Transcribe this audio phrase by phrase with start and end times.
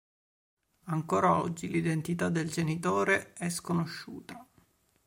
[0.85, 4.43] Ancora oggi, l'identità del genitore è sconosciuta.